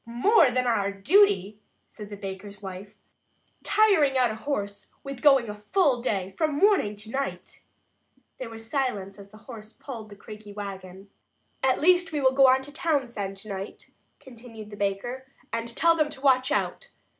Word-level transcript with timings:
"More 0.07 0.49
than 0.49 0.65
our 0.65 0.91
duty," 0.91 1.59
said 1.87 2.09
the 2.09 2.17
baker's 2.17 2.59
wife, 2.59 2.95
"tiring 3.61 4.17
out 4.17 4.31
a 4.31 4.35
horse 4.35 4.87
with 5.03 5.21
going 5.21 5.47
a 5.47 5.53
full 5.53 6.01
day, 6.01 6.33
from 6.39 6.55
morning 6.57 6.87
until 6.93 7.11
night!" 7.11 7.61
There 8.39 8.49
was 8.49 8.67
silence 8.67 9.19
as 9.19 9.29
the 9.29 9.37
horse 9.45 9.73
pulled 9.73 10.09
the 10.09 10.15
creaky 10.15 10.53
wagon. 10.53 11.11
"At 11.61 11.79
least 11.79 12.11
we 12.11 12.19
will 12.19 12.33
go 12.33 12.47
on 12.47 12.63
to 12.63 12.73
Townsend 12.73 13.37
tonight," 13.37 13.91
continued 14.19 14.71
the 14.71 14.75
baker, 14.75 15.27
"and 15.53 15.67
tell 15.67 15.95
them 15.95 16.09
to 16.09 16.21
watch 16.21 16.51
out. 16.51 16.89